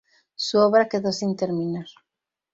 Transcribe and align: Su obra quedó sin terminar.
Su 0.33 0.57
obra 0.57 0.89
quedó 0.89 1.11
sin 1.11 1.35
terminar. 1.35 1.85